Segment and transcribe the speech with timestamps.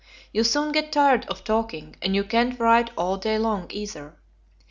[0.33, 4.17] You soon get tired of talking, and you can't write all day long, either.